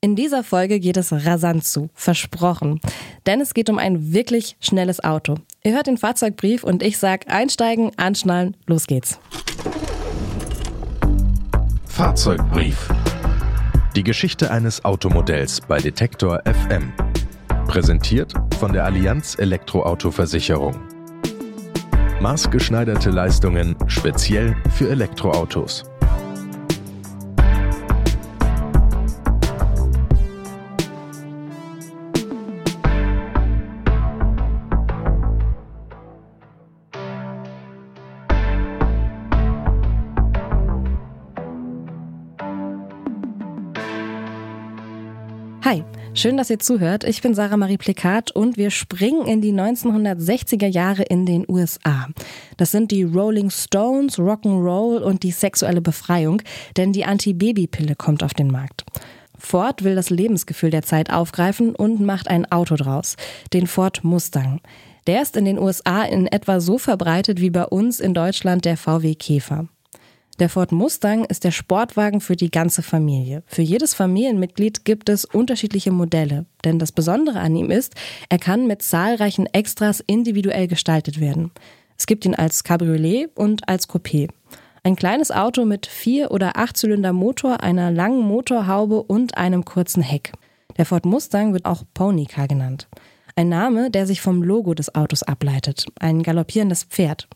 In 0.00 0.14
dieser 0.14 0.44
Folge 0.44 0.78
geht 0.78 0.96
es 0.96 1.12
rasant 1.12 1.64
zu, 1.64 1.90
versprochen. 1.92 2.80
Denn 3.26 3.40
es 3.40 3.52
geht 3.52 3.68
um 3.68 3.78
ein 3.78 4.12
wirklich 4.12 4.56
schnelles 4.60 5.02
Auto. 5.02 5.34
Ihr 5.64 5.72
hört 5.72 5.88
den 5.88 5.98
Fahrzeugbrief 5.98 6.62
und 6.62 6.84
ich 6.84 6.98
sag 6.98 7.28
einsteigen, 7.28 7.90
anschnallen, 7.96 8.56
los 8.68 8.86
geht's. 8.86 9.18
Fahrzeugbrief. 11.86 12.88
Die 13.96 14.04
Geschichte 14.04 14.52
eines 14.52 14.84
Automodells 14.84 15.60
bei 15.62 15.78
Detektor 15.78 16.42
FM. 16.44 16.92
Präsentiert 17.66 18.32
von 18.60 18.72
der 18.72 18.84
Allianz 18.84 19.36
Elektroauto-Versicherung. 19.36 20.76
Maßgeschneiderte 22.20 23.10
Leistungen 23.10 23.74
speziell 23.88 24.56
für 24.70 24.90
Elektroautos. 24.90 25.87
Hi, 45.68 45.84
schön, 46.14 46.38
dass 46.38 46.48
ihr 46.48 46.58
zuhört. 46.58 47.04
Ich 47.04 47.20
bin 47.20 47.34
Sarah 47.34 47.58
Marie 47.58 47.76
Plikat 47.76 48.30
und 48.30 48.56
wir 48.56 48.70
springen 48.70 49.26
in 49.26 49.42
die 49.42 49.52
1960er 49.52 50.66
Jahre 50.66 51.02
in 51.02 51.26
den 51.26 51.44
USA. 51.46 52.08
Das 52.56 52.70
sind 52.70 52.90
die 52.90 53.02
Rolling 53.02 53.50
Stones, 53.50 54.18
Rock'n'Roll 54.18 55.02
und 55.02 55.24
die 55.24 55.30
sexuelle 55.30 55.82
Befreiung, 55.82 56.40
denn 56.78 56.94
die 56.94 57.04
Anti-Baby-Pille 57.04 57.96
kommt 57.96 58.22
auf 58.22 58.32
den 58.32 58.50
Markt. 58.50 58.86
Ford 59.36 59.84
will 59.84 59.94
das 59.94 60.08
Lebensgefühl 60.08 60.70
der 60.70 60.84
Zeit 60.84 61.12
aufgreifen 61.12 61.74
und 61.74 62.00
macht 62.00 62.28
ein 62.28 62.50
Auto 62.50 62.76
draus, 62.76 63.16
den 63.52 63.66
Ford 63.66 64.02
Mustang. 64.04 64.62
Der 65.06 65.20
ist 65.20 65.36
in 65.36 65.44
den 65.44 65.58
USA 65.58 66.02
in 66.02 66.28
etwa 66.28 66.60
so 66.60 66.78
verbreitet 66.78 67.42
wie 67.42 67.50
bei 67.50 67.66
uns 67.66 68.00
in 68.00 68.14
Deutschland 68.14 68.64
der 68.64 68.78
VW 68.78 69.14
Käfer. 69.16 69.68
Der 70.38 70.48
Ford 70.48 70.70
Mustang 70.70 71.24
ist 71.24 71.42
der 71.42 71.50
Sportwagen 71.50 72.20
für 72.20 72.36
die 72.36 72.50
ganze 72.50 72.82
Familie. 72.82 73.42
Für 73.46 73.62
jedes 73.62 73.94
Familienmitglied 73.94 74.84
gibt 74.84 75.08
es 75.08 75.24
unterschiedliche 75.24 75.90
Modelle. 75.90 76.46
Denn 76.64 76.78
das 76.78 76.92
Besondere 76.92 77.40
an 77.40 77.56
ihm 77.56 77.72
ist, 77.72 77.94
er 78.28 78.38
kann 78.38 78.68
mit 78.68 78.82
zahlreichen 78.82 79.46
Extras 79.46 79.98
individuell 79.98 80.68
gestaltet 80.68 81.18
werden. 81.18 81.50
Es 81.98 82.06
gibt 82.06 82.24
ihn 82.24 82.36
als 82.36 82.62
Cabriolet 82.62 83.30
und 83.34 83.68
als 83.68 83.88
Coupé. 83.88 84.28
Ein 84.84 84.94
kleines 84.94 85.32
Auto 85.32 85.64
mit 85.64 85.86
vier 85.86 86.30
oder 86.30 86.56
acht 86.56 86.76
Zylinder 86.76 87.12
Motor, 87.12 87.64
einer 87.64 87.90
langen 87.90 88.22
Motorhaube 88.22 89.02
und 89.02 89.36
einem 89.36 89.64
kurzen 89.64 90.04
Heck. 90.04 90.32
Der 90.76 90.86
Ford 90.86 91.04
Mustang 91.04 91.52
wird 91.52 91.64
auch 91.64 91.82
Ponycar 91.94 92.46
genannt. 92.46 92.86
Ein 93.34 93.48
Name, 93.48 93.90
der 93.90 94.06
sich 94.06 94.20
vom 94.20 94.44
Logo 94.44 94.74
des 94.74 94.94
Autos 94.94 95.24
ableitet. 95.24 95.86
Ein 95.98 96.22
galoppierendes 96.22 96.84
Pferd. 96.84 97.28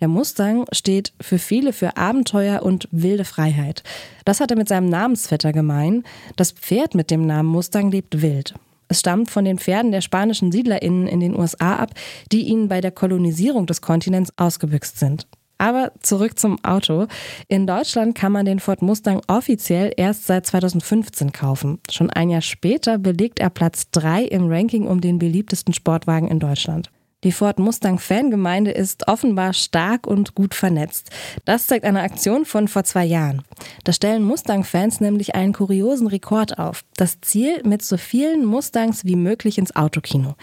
Der 0.00 0.08
Mustang 0.08 0.66
steht 0.72 1.14
für 1.22 1.38
viele 1.38 1.72
für 1.72 1.96
Abenteuer 1.96 2.62
und 2.62 2.86
wilde 2.90 3.24
Freiheit. 3.24 3.82
Das 4.26 4.40
hat 4.40 4.50
er 4.50 4.58
mit 4.58 4.68
seinem 4.68 4.90
Namensvetter 4.90 5.52
gemein. 5.52 6.04
Das 6.36 6.52
Pferd 6.52 6.94
mit 6.94 7.10
dem 7.10 7.26
Namen 7.26 7.48
Mustang 7.48 7.90
lebt 7.90 8.20
wild. 8.20 8.54
Es 8.88 9.00
stammt 9.00 9.30
von 9.30 9.46
den 9.46 9.58
Pferden 9.58 9.92
der 9.92 10.02
spanischen 10.02 10.52
SiedlerInnen 10.52 11.06
in 11.06 11.20
den 11.20 11.34
USA 11.34 11.76
ab, 11.76 11.92
die 12.30 12.42
ihnen 12.42 12.68
bei 12.68 12.82
der 12.82 12.90
Kolonisierung 12.90 13.66
des 13.66 13.80
Kontinents 13.80 14.32
ausgebüxt 14.36 14.98
sind. 14.98 15.26
Aber 15.56 15.92
zurück 16.00 16.38
zum 16.38 16.62
Auto. 16.62 17.06
In 17.48 17.66
Deutschland 17.66 18.14
kann 18.14 18.32
man 18.32 18.44
den 18.44 18.60
Ford 18.60 18.82
Mustang 18.82 19.22
offiziell 19.26 19.92
erst 19.96 20.26
seit 20.26 20.44
2015 20.44 21.32
kaufen. 21.32 21.80
Schon 21.90 22.10
ein 22.10 22.28
Jahr 22.28 22.42
später 22.42 22.98
belegt 22.98 23.38
er 23.38 23.48
Platz 23.48 23.90
3 23.92 24.24
im 24.24 24.52
Ranking 24.52 24.86
um 24.86 25.00
den 25.00 25.18
beliebtesten 25.18 25.72
Sportwagen 25.72 26.28
in 26.28 26.38
Deutschland. 26.38 26.90
Die 27.24 27.32
Ford 27.32 27.58
Mustang 27.58 27.98
Fangemeinde 27.98 28.70
ist 28.72 29.08
offenbar 29.08 29.54
stark 29.54 30.06
und 30.06 30.34
gut 30.34 30.54
vernetzt. 30.54 31.10
Das 31.46 31.66
zeigt 31.66 31.84
eine 31.84 32.02
Aktion 32.02 32.44
von 32.44 32.68
vor 32.68 32.84
zwei 32.84 33.04
Jahren. 33.04 33.42
Da 33.84 33.92
stellen 33.92 34.22
Mustang-Fans 34.22 35.00
nämlich 35.00 35.34
einen 35.34 35.54
kuriosen 35.54 36.08
Rekord 36.08 36.58
auf. 36.58 36.84
Das 36.96 37.20
Ziel, 37.22 37.62
mit 37.64 37.82
so 37.82 37.96
vielen 37.96 38.44
Mustangs 38.44 39.06
wie 39.06 39.16
möglich 39.16 39.56
ins 39.56 39.74
Autokino. 39.74 40.34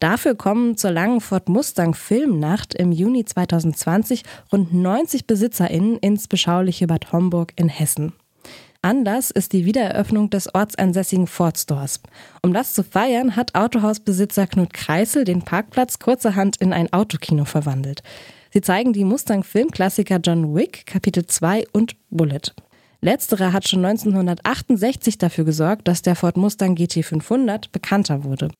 Dafür 0.00 0.34
kommen 0.34 0.76
zur 0.76 0.92
langen 0.92 1.20
Ford 1.20 1.48
Mustang 1.48 1.94
Filmnacht 1.94 2.74
im 2.74 2.92
Juni 2.92 3.24
2020 3.24 4.22
rund 4.52 4.72
90 4.72 5.26
BesitzerInnen 5.26 5.96
ins 5.96 6.28
beschauliche 6.28 6.86
Bad 6.86 7.10
Homburg 7.10 7.52
in 7.56 7.68
Hessen. 7.68 8.12
Anlass 8.80 9.32
ist 9.32 9.52
die 9.52 9.64
Wiedereröffnung 9.64 10.30
des 10.30 10.54
ortsansässigen 10.54 11.26
Ford 11.26 11.58
Stores. 11.58 12.00
Um 12.42 12.54
das 12.54 12.74
zu 12.74 12.84
feiern, 12.84 13.34
hat 13.34 13.56
Autohausbesitzer 13.56 14.46
Knut 14.46 14.72
Kreisel 14.72 15.24
den 15.24 15.42
Parkplatz 15.42 15.98
kurzerhand 15.98 16.58
in 16.58 16.72
ein 16.72 16.92
Autokino 16.92 17.44
verwandelt. 17.44 18.04
Sie 18.52 18.60
zeigen 18.60 18.92
die 18.92 19.04
Mustang-Filmklassiker 19.04 20.20
John 20.24 20.54
Wick, 20.54 20.86
Kapitel 20.86 21.26
2 21.26 21.66
und 21.72 21.96
Bullet. 22.10 22.54
Letzterer 23.00 23.52
hat 23.52 23.68
schon 23.68 23.84
1968 23.84 25.18
dafür 25.18 25.44
gesorgt, 25.44 25.88
dass 25.88 26.02
der 26.02 26.14
Ford 26.14 26.36
Mustang 26.36 26.76
GT500 26.76 27.70
bekannter 27.72 28.22
wurde. 28.22 28.50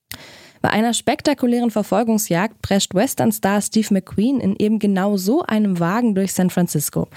Bei 0.61 0.71
einer 0.71 0.95
spektakulären 0.95 1.71
Verfolgungsjagd 1.71 2.61
prescht 2.61 2.93
Western-Star 2.93 3.62
Steve 3.62 3.95
McQueen 3.95 4.41
in 4.41 4.56
eben 4.56 4.81
genau 4.81 5.17
so 5.17 5.43
einem 5.43 5.79
Wagen 5.79 6.17
durch 6.17 6.35
San 6.35 6.50
Francisco. 6.50 7.09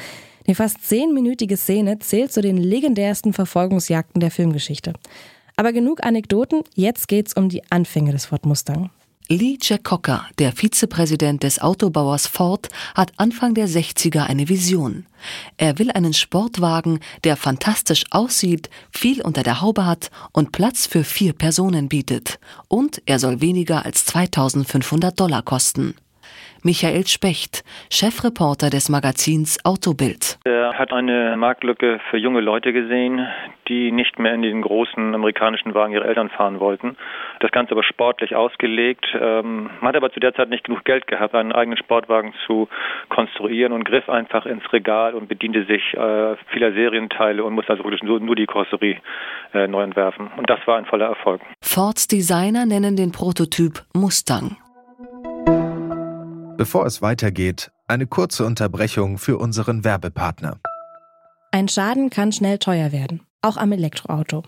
Die 0.47 0.55
fast 0.55 0.83
zehnminütige 0.85 1.57
Szene 1.57 1.99
zählt 1.99 2.31
zu 2.31 2.41
den 2.41 2.57
legendärsten 2.57 3.33
Verfolgungsjagden 3.33 4.19
der 4.19 4.31
Filmgeschichte. 4.31 4.93
Aber 5.55 5.73
genug 5.73 6.03
Anekdoten, 6.03 6.63
jetzt 6.75 7.07
geht's 7.07 7.33
um 7.33 7.49
die 7.49 7.61
Anfänge 7.69 8.11
des 8.11 8.25
Ford 8.25 8.45
Mustang. 8.45 8.89
Lee 9.27 9.57
Jack-Cocker, 9.61 10.27
der 10.39 10.51
Vizepräsident 10.51 11.43
des 11.43 11.61
Autobauers 11.61 12.27
Ford, 12.27 12.67
hat 12.95 13.13
Anfang 13.15 13.53
der 13.53 13.69
60er 13.69 14.23
eine 14.23 14.49
Vision. 14.49 15.05
Er 15.55 15.79
will 15.79 15.89
einen 15.89 16.13
Sportwagen, 16.13 16.99
der 17.23 17.37
fantastisch 17.37 18.03
aussieht, 18.09 18.69
viel 18.91 19.21
unter 19.21 19.43
der 19.43 19.61
Haube 19.61 19.85
hat 19.85 20.11
und 20.33 20.51
Platz 20.51 20.85
für 20.85 21.05
vier 21.05 21.31
Personen 21.31 21.87
bietet. 21.87 22.39
Und 22.67 23.01
er 23.05 23.19
soll 23.19 23.39
weniger 23.39 23.85
als 23.85 24.03
2500 24.03 25.17
Dollar 25.17 25.43
kosten. 25.43 25.95
Michael 26.63 27.07
Specht, 27.07 27.63
Chefreporter 27.89 28.69
des 28.69 28.89
Magazins 28.89 29.57
Autobild. 29.65 30.37
Er 30.45 30.77
hat 30.77 30.93
eine 30.93 31.35
Marktlücke 31.35 31.99
für 32.09 32.17
junge 32.17 32.41
Leute 32.41 32.71
gesehen, 32.71 33.27
die 33.67 33.91
nicht 33.91 34.19
mehr 34.19 34.33
in 34.33 34.41
den 34.41 34.61
großen 34.61 35.15
amerikanischen 35.15 35.73
Wagen 35.73 35.93
ihrer 35.93 36.05
Eltern 36.05 36.29
fahren 36.29 36.59
wollten. 36.59 36.97
Das 37.39 37.51
Ganze 37.51 37.71
aber 37.71 37.83
sportlich 37.83 38.35
ausgelegt. 38.35 39.05
Ähm, 39.19 39.69
man 39.79 39.89
hat 39.89 39.95
aber 39.95 40.11
zu 40.11 40.19
der 40.19 40.33
Zeit 40.35 40.49
nicht 40.49 40.65
genug 40.65 40.83
Geld 40.85 41.07
gehabt, 41.07 41.33
einen 41.33 41.51
eigenen 41.51 41.77
Sportwagen 41.77 42.33
zu 42.45 42.67
konstruieren 43.09 43.73
und 43.73 43.83
griff 43.83 44.07
einfach 44.09 44.45
ins 44.45 44.63
Regal 44.71 45.15
und 45.15 45.27
bediente 45.27 45.65
sich 45.65 45.93
äh, 45.93 46.35
vieler 46.51 46.73
Serienteile 46.73 47.43
und 47.43 47.53
musste 47.53 47.71
also 47.71 47.83
wirklich 47.83 48.03
nur, 48.03 48.19
nur 48.19 48.35
die 48.35 48.45
Karosserie 48.45 48.97
äh, 49.53 49.67
neu 49.67 49.83
entwerfen. 49.83 50.29
Und 50.37 50.49
das 50.49 50.59
war 50.65 50.77
ein 50.77 50.85
voller 50.85 51.07
Erfolg. 51.07 51.41
Fords 51.63 52.07
Designer 52.07 52.65
nennen 52.65 52.95
den 52.95 53.11
Prototyp 53.11 53.81
Mustang. 53.93 54.57
Bevor 56.61 56.85
es 56.85 57.01
weitergeht, 57.01 57.71
eine 57.87 58.05
kurze 58.05 58.45
Unterbrechung 58.45 59.17
für 59.17 59.39
unseren 59.39 59.83
Werbepartner. 59.83 60.59
Ein 61.49 61.67
Schaden 61.67 62.11
kann 62.11 62.31
schnell 62.31 62.59
teuer 62.59 62.91
werden, 62.91 63.23
auch 63.41 63.57
am 63.57 63.71
Elektroauto. 63.71 64.43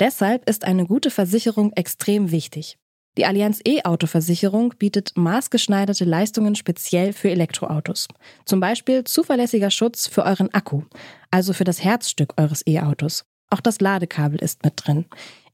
Deshalb 0.00 0.50
ist 0.50 0.64
eine 0.64 0.86
gute 0.86 1.12
Versicherung 1.12 1.72
extrem 1.74 2.32
wichtig. 2.32 2.78
Die 3.16 3.26
Allianz 3.26 3.60
E-Auto-Versicherung 3.64 4.74
bietet 4.76 5.12
maßgeschneiderte 5.14 6.04
Leistungen 6.04 6.56
speziell 6.56 7.12
für 7.12 7.30
Elektroautos. 7.30 8.08
Zum 8.44 8.58
Beispiel 8.58 9.04
zuverlässiger 9.04 9.70
Schutz 9.70 10.08
für 10.08 10.24
euren 10.24 10.52
Akku, 10.52 10.82
also 11.30 11.52
für 11.52 11.62
das 11.62 11.84
Herzstück 11.84 12.34
eures 12.38 12.66
E-Autos. 12.66 13.24
Auch 13.50 13.60
das 13.60 13.78
Ladekabel 13.80 14.42
ist 14.42 14.64
mit 14.64 14.84
drin. 14.84 15.04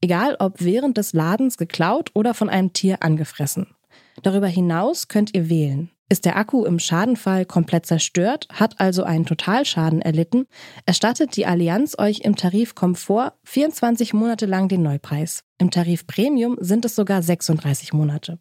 Egal 0.01 0.37
ob 0.39 0.55
während 0.57 0.97
des 0.97 1.13
Ladens 1.13 1.57
geklaut 1.57 2.09
oder 2.15 2.33
von 2.33 2.49
einem 2.49 2.73
Tier 2.73 3.03
angefressen. 3.03 3.67
Darüber 4.23 4.47
hinaus 4.47 5.07
könnt 5.07 5.35
ihr 5.35 5.49
wählen. 5.49 5.91
Ist 6.11 6.25
der 6.25 6.37
Akku 6.37 6.65
im 6.65 6.79
Schadenfall 6.79 7.45
komplett 7.45 7.85
zerstört, 7.85 8.47
hat 8.51 8.79
also 8.79 9.03
einen 9.03 9.27
Totalschaden 9.27 10.01
erlitten, 10.01 10.47
erstattet 10.87 11.35
die 11.35 11.45
Allianz 11.45 11.95
euch 11.99 12.21
im 12.21 12.35
Tarif 12.35 12.73
Komfort 12.73 13.33
24 13.43 14.15
Monate 14.15 14.47
lang 14.47 14.67
den 14.67 14.81
Neupreis. 14.81 15.43
Im 15.59 15.69
Tarif 15.69 16.07
Premium 16.07 16.57
sind 16.59 16.83
es 16.83 16.95
sogar 16.95 17.21
36 17.21 17.93
Monate. 17.93 18.39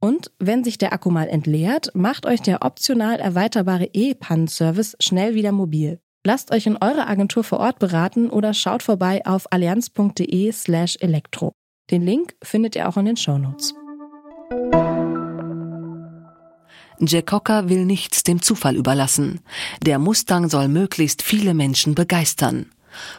Und 0.00 0.30
wenn 0.38 0.62
sich 0.62 0.78
der 0.78 0.92
Akku 0.92 1.10
mal 1.10 1.26
entleert, 1.28 1.90
macht 1.92 2.24
euch 2.24 2.40
der 2.40 2.62
optional 2.62 3.18
erweiterbare 3.18 3.90
E-Pannenservice 3.92 4.96
schnell 5.00 5.34
wieder 5.34 5.50
mobil. 5.50 5.98
Lasst 6.24 6.52
euch 6.52 6.66
in 6.66 6.76
eurer 6.76 7.08
Agentur 7.08 7.42
vor 7.42 7.58
Ort 7.58 7.80
beraten 7.80 8.30
oder 8.30 8.54
schaut 8.54 8.84
vorbei 8.84 9.26
auf 9.26 9.50
allianz.de 9.50 10.52
slash 10.52 10.96
elektro. 11.00 11.52
Den 11.90 12.02
Link 12.02 12.36
findet 12.44 12.76
ihr 12.76 12.88
auch 12.88 12.96
in 12.96 13.06
den 13.06 13.16
Shownotes. 13.16 13.74
Jack 17.00 17.26
Cocker 17.26 17.68
will 17.68 17.84
nichts 17.84 18.22
dem 18.22 18.42
Zufall 18.42 18.76
überlassen. 18.76 19.40
Der 19.82 19.98
Mustang 19.98 20.48
soll 20.48 20.68
möglichst 20.68 21.22
viele 21.22 21.54
Menschen 21.54 21.94
begeistern. 21.94 22.66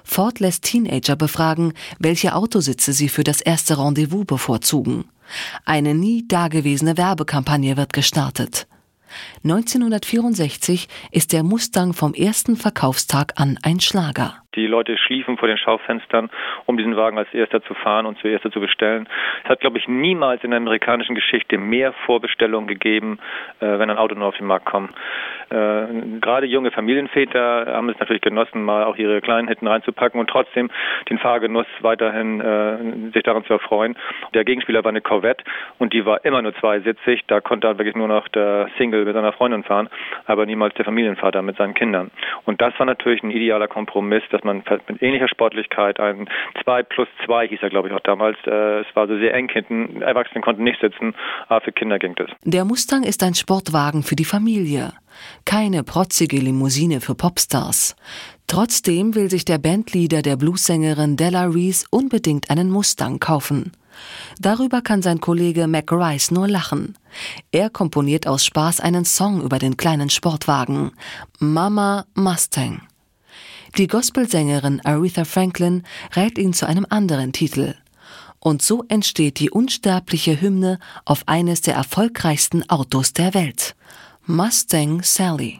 Ford 0.04 0.40
lässt 0.40 0.64
Teenager 0.64 1.16
befragen, 1.16 1.74
welche 2.00 2.36
Autositze 2.36 2.94
sie 2.94 3.10
für 3.10 3.24
das 3.24 3.42
erste 3.42 3.78
Rendezvous 3.78 4.26
bevorzugen. 4.26 5.06
Eine 5.66 5.94
nie 5.94 6.28
dagewesene 6.28 6.98
Werbekampagne 6.98 7.78
wird 7.78 7.94
gestartet. 7.94 8.68
1964 9.44 10.88
ist 11.12 11.34
der 11.34 11.44
Mustang 11.44 11.94
vom 11.94 12.14
ersten 12.14 12.58
Verkaufstag 12.58 13.34
an 13.36 13.58
ein 13.62 13.80
Schlager. 13.80 14.44
Die 14.56 14.66
Leute 14.66 14.98
schliefen 14.98 15.38
vor 15.38 15.48
den 15.48 15.58
Schaufenstern, 15.58 16.30
um 16.66 16.76
diesen 16.76 16.98
Wagen 16.98 17.20
als 17.20 17.32
erster 17.34 17.62
zu 17.62 17.76
fahren 17.76 18.08
und 18.08 18.18
zuerst 18.18 18.52
zu 18.52 18.60
bestellen. 18.60 19.08
Es 19.44 19.50
hat, 19.50 19.60
glaube 19.60 19.78
ich, 19.78 19.88
niemals 19.88 20.44
in 20.44 20.50
der 20.50 20.58
amerikanischen 20.58 21.14
Geschichte 21.14 21.60
mehr 21.60 21.94
Vorbestellungen 22.06 22.68
gegeben, 22.68 23.20
äh, 23.60 23.78
wenn 23.78 23.92
ein 23.92 23.98
Auto 23.98 24.16
nur 24.16 24.28
auf 24.28 24.38
den 24.38 24.48
Markt 24.48 24.66
kommt. 24.66 24.92
Äh, 25.52 26.20
gerade 26.20 26.48
junge 26.48 26.72
Familienväter 26.72 27.68
haben 27.68 27.90
es 27.90 28.00
natürlich 28.00 28.22
genossen, 28.22 28.64
mal 28.64 28.86
auch 28.86 28.98
ihre 28.98 29.22
Kleinen 29.22 29.48
hinten 29.48 29.68
reinzupacken 29.68 30.20
und 30.20 30.30
trotzdem 30.30 30.72
den 31.10 31.20
Fahrgenuss 31.20 31.68
weiterhin 31.82 32.42
äh, 32.42 33.12
sich 33.14 33.24
daran 33.24 33.46
zu 33.46 33.54
erfreuen. 33.54 33.96
Der 34.34 34.46
Gegenspieler 34.46 34.84
war 34.84 34.90
eine 34.90 35.02
Corvette 35.02 35.44
und 35.78 35.94
die 35.94 36.06
war 36.06 36.26
immer 36.26 36.42
nur 36.42 36.56
zweisitzig. 36.56 37.24
Da 37.28 37.40
konnte 37.40 37.68
dann 37.68 37.78
wirklich 37.78 37.96
nur 37.96 38.08
noch 38.08 38.28
der 38.30 38.70
Single 38.78 39.06
mit 39.06 39.14
seiner 39.14 39.34
Freundin 39.34 39.64
fahren, 39.64 39.90
aber 40.26 40.46
niemals 40.46 40.74
der 40.76 40.86
Familienvater 40.86 41.42
mit 41.44 41.58
seinen 41.58 41.74
Kindern. 41.76 42.10
Und 42.46 42.62
das 42.62 42.74
war 42.80 42.86
natürlich 42.86 43.22
ein 43.22 43.32
idealer 43.32 43.68
Kompromiss, 43.68 44.24
dass 44.32 44.39
man 44.44 44.64
mit 44.88 45.02
ähnlicher 45.02 45.28
Sportlichkeit 45.28 46.00
ein 46.00 46.30
2 46.64 46.84
plus 46.84 47.08
2 47.26 47.48
hieß 47.48 47.60
er, 47.62 47.70
glaube 47.70 47.88
ich, 47.88 47.94
auch 47.94 48.00
damals. 48.02 48.38
Äh, 48.46 48.82
es 48.82 48.88
war 48.96 49.08
so 49.08 49.18
sehr 49.18 49.34
eng 49.34 49.50
hinten. 49.50 50.02
Erwachsene 50.02 50.42
konnten 50.42 50.64
nicht 50.64 50.80
sitzen, 50.82 51.16
aber 51.48 51.62
für 51.62 51.72
Kinder 51.72 52.00
ging 52.00 52.16
das. 52.16 52.30
Der 52.44 52.66
Mustang 52.66 53.04
ist 53.04 53.24
ein 53.24 53.36
Sportwagen 53.36 54.04
für 54.04 54.16
die 54.16 54.26
Familie. 54.26 54.94
Keine 55.46 55.84
protzige 55.84 56.38
Limousine 56.38 57.02
für 57.02 57.16
Popstars. 57.16 57.96
Trotzdem 58.48 59.16
will 59.16 59.30
sich 59.30 59.46
der 59.46 59.58
Bandleader 59.58 60.22
der 60.22 60.38
Bluessängerin 60.38 61.18
Della 61.18 61.46
Reese 61.46 61.86
unbedingt 61.92 62.50
einen 62.50 62.72
Mustang 62.72 63.20
kaufen. 63.20 63.74
Darüber 64.40 64.82
kann 64.82 65.02
sein 65.02 65.20
Kollege 65.20 65.68
Mac 65.68 65.92
Rice 65.92 66.32
nur 66.32 66.48
lachen. 66.48 66.98
Er 67.52 67.70
komponiert 67.70 68.28
aus 68.28 68.46
Spaß 68.46 68.80
einen 68.80 69.06
Song 69.06 69.42
über 69.42 69.60
den 69.60 69.78
kleinen 69.78 70.10
Sportwagen. 70.10 70.92
Mama 71.40 72.06
Mustang. 72.16 72.89
Die 73.78 73.88
Gospelsängerin 73.88 74.82
Aretha 74.84 75.26
Franklin 75.26 75.84
rät 76.16 76.38
ihn 76.38 76.54
zu 76.54 76.68
einem 76.68 76.86
anderen 76.90 77.32
Titel. 77.32 77.76
Und 78.40 78.62
so 78.62 78.84
entsteht 78.88 79.40
die 79.40 79.50
unsterbliche 79.50 80.42
Hymne 80.42 80.80
auf 81.06 81.24
eines 81.28 81.62
der 81.62 81.76
erfolgreichsten 81.76 82.68
Autos 82.70 83.14
der 83.14 83.34
Welt. 83.34 83.76
Mustang 84.26 85.02
Sally. 85.04 85.60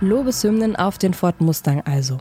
Lobeshymnen 0.00 0.76
auf 0.76 0.98
den 0.98 1.12
Ford 1.12 1.40
Mustang 1.40 1.82
also. 1.82 2.18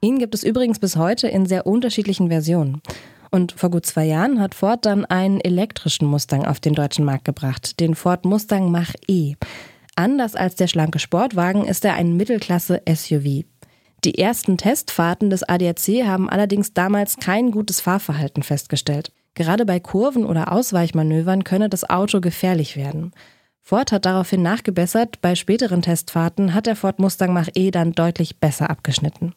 Ihn 0.00 0.18
gibt 0.18 0.34
es 0.34 0.44
übrigens 0.44 0.78
bis 0.78 0.96
heute 0.96 1.28
in 1.28 1.46
sehr 1.46 1.66
unterschiedlichen 1.66 2.28
Versionen. 2.28 2.80
Und 3.30 3.52
vor 3.52 3.70
gut 3.70 3.84
zwei 3.84 4.04
Jahren 4.04 4.40
hat 4.40 4.54
Ford 4.54 4.86
dann 4.86 5.04
einen 5.04 5.40
elektrischen 5.40 6.06
Mustang 6.06 6.46
auf 6.46 6.60
den 6.60 6.74
deutschen 6.74 7.04
Markt 7.04 7.24
gebracht, 7.24 7.80
den 7.80 7.94
Ford 7.94 8.24
Mustang 8.24 8.70
Mach-E. 8.70 9.34
Anders 9.96 10.36
als 10.36 10.54
der 10.54 10.68
schlanke 10.68 10.98
Sportwagen 10.98 11.64
ist 11.64 11.84
er 11.84 11.94
ein 11.94 12.16
Mittelklasse-SUV. 12.16 13.44
Die 14.04 14.18
ersten 14.18 14.58
Testfahrten 14.58 15.30
des 15.30 15.42
ADAC 15.42 16.04
haben 16.04 16.28
allerdings 16.28 16.74
damals 16.74 17.16
kein 17.16 17.50
gutes 17.50 17.80
Fahrverhalten 17.80 18.42
festgestellt. 18.42 19.10
Gerade 19.34 19.64
bei 19.66 19.80
Kurven 19.80 20.24
oder 20.24 20.52
Ausweichmanövern 20.52 21.44
könne 21.44 21.68
das 21.68 21.88
Auto 21.88 22.20
gefährlich 22.20 22.76
werden. 22.76 23.12
Ford 23.62 23.90
hat 23.90 24.04
daraufhin 24.06 24.42
nachgebessert, 24.42 25.20
bei 25.22 25.34
späteren 25.34 25.82
Testfahrten 25.82 26.54
hat 26.54 26.66
der 26.66 26.76
Ford 26.76 27.00
Mustang 27.00 27.32
Mach-E 27.32 27.70
dann 27.70 27.92
deutlich 27.92 28.38
besser 28.38 28.70
abgeschnitten. 28.70 29.34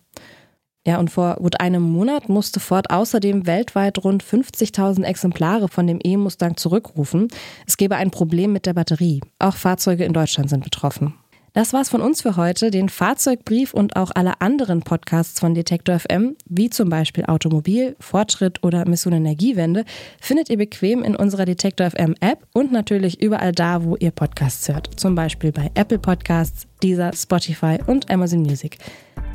Ja, 0.90 0.98
und 0.98 1.12
vor 1.12 1.36
gut 1.36 1.60
einem 1.62 1.84
Monat 1.84 2.30
musste 2.30 2.60
Ford 2.60 2.90
außerdem 2.90 3.46
weltweit 3.46 4.04
rund 4.04 4.24
50.000 4.24 5.04
Exemplare 5.04 5.68
von 5.68 5.86
dem 5.86 6.00
E-Mustang 6.04 6.58
zurückrufen. 6.58 7.28
Es 7.68 7.78
gebe 7.78 7.96
ein 7.96 8.10
Problem 8.10 8.54
mit 8.54 8.66
der 8.66 8.74
Batterie. 8.74 9.22
Auch 9.38 9.56
Fahrzeuge 9.56 10.04
in 10.04 10.14
Deutschland 10.14 10.50
sind 10.50 10.64
betroffen. 10.64 11.14
Das 11.54 11.74
war's 11.74 11.90
von 11.90 12.02
uns 12.02 12.24
für 12.24 12.38
heute. 12.38 12.72
Den 12.72 12.90
Fahrzeugbrief 12.90 13.76
und 13.76 13.98
auch 13.98 14.10
alle 14.16 14.42
anderen 14.42 14.82
Podcasts 14.82 15.40
von 15.40 15.54
Detektor 15.54 16.00
FM, 16.00 16.36
wie 16.46 16.72
zum 16.72 16.90
Beispiel 16.90 17.26
Automobil, 17.26 17.96
Fortschritt 18.00 18.64
oder 18.64 18.88
Mission 18.90 19.14
Energiewende, 19.14 19.86
findet 20.20 20.50
ihr 20.50 20.58
bequem 20.58 21.04
in 21.04 21.16
unserer 21.16 21.46
Detektor 21.46 21.92
FM 21.92 22.16
App 22.20 22.48
und 22.54 22.72
natürlich 22.72 23.22
überall 23.22 23.52
da, 23.52 23.84
wo 23.84 23.96
ihr 23.96 24.10
Podcasts 24.10 24.68
hört. 24.70 24.90
Zum 25.00 25.14
Beispiel 25.14 25.52
bei 25.52 25.70
Apple 25.76 26.00
Podcasts, 26.00 26.66
Deezer, 26.82 27.12
Spotify 27.14 27.78
und 27.86 28.10
Amazon 28.10 28.42
Music. 28.42 28.80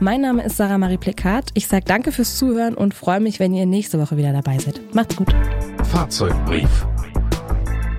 Mein 0.00 0.23
Name 0.23 0.43
ist 0.43 0.56
Sarah 0.56 0.76
Marie 0.76 0.96
Plekat. 0.96 1.50
Ich 1.55 1.69
sage 1.69 1.85
danke 1.87 2.11
fürs 2.11 2.37
Zuhören 2.37 2.75
und 2.75 2.94
freue 2.94 3.20
mich, 3.20 3.38
wenn 3.38 3.55
ihr 3.55 3.64
nächste 3.64 4.00
Woche 4.00 4.17
wieder 4.17 4.32
dabei 4.32 4.58
seid. 4.58 4.81
Macht's 4.93 5.14
gut. 5.14 5.32
Fahrzeugbrief. 5.85 6.85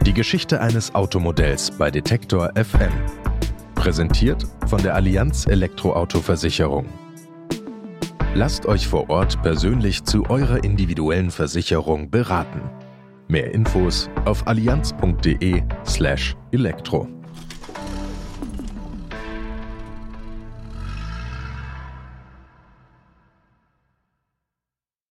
Die 0.05 0.13
Geschichte 0.13 0.59
eines 0.59 0.93
Automodells 0.93 1.71
bei 1.71 1.89
Detektor 1.89 2.51
FM. 2.55 2.91
Präsentiert 3.75 4.45
von 4.67 4.83
der 4.83 4.95
Allianz 4.95 5.47
Elektroauto-Versicherung. 5.47 6.85
Lasst 8.33 8.65
euch 8.65 8.85
vor 8.87 9.09
Ort 9.09 9.41
persönlich 9.41 10.03
zu 10.03 10.29
eurer 10.29 10.65
individuellen 10.65 11.31
Versicherung 11.31 12.09
beraten. 12.09 12.59
Mehr 13.29 13.53
Infos 13.53 14.09
auf 14.25 14.45
allianz.de/elektro. 14.45 17.07